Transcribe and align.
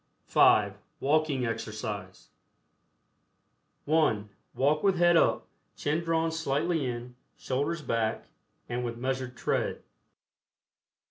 (5) 0.25 0.79
WALKING 0.99 1.45
EXERCISE. 1.45 2.29
(1) 3.85 4.29
Walk 4.55 4.81
with 4.81 4.97
head 4.97 5.15
up, 5.15 5.45
chin 5.77 6.03
drawn 6.03 6.31
slightly 6.31 6.87
in, 6.87 7.15
shoulders 7.37 7.83
back, 7.83 8.25
and 8.67 8.83
with 8.83 8.97
measured 8.97 9.37
tread. 9.37 9.83